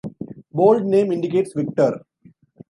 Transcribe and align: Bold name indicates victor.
Bold 0.51 0.83
name 0.87 1.11
indicates 1.11 1.53
victor. 1.53 2.03